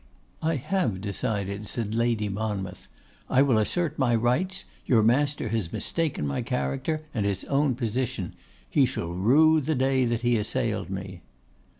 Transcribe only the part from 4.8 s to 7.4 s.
Your master has mistaken my character and